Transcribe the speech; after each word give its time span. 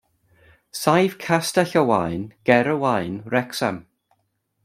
Saif 0.79 1.13
Castell 1.25 1.75
y 1.81 1.83
Waun 1.89 2.23
ger 2.47 2.67
y 2.75 2.77
Waun, 2.85 3.15
Wrecsam. 3.33 3.77